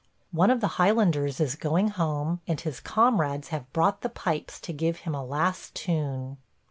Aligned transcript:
One 0.31 0.49
of 0.49 0.61
the 0.61 0.67
Highlanders 0.81 1.39
is 1.39 1.53
going 1.55 1.89
home 1.89 2.41
and 2.47 2.59
his 2.59 2.79
comrades 2.79 3.49
have 3.49 3.71
brought 3.71 4.01
the 4.01 4.09
pipes 4.09 4.59
to 4.61 4.73
give 4.73 5.01
him 5.05 5.13
a 5.13 5.23
last 5.23 5.75
tune. 5.75 6.37